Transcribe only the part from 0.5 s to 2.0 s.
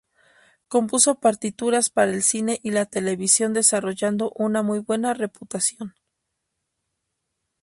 Compuso partituras